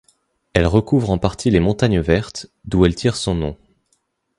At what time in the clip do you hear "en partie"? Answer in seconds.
1.11-1.51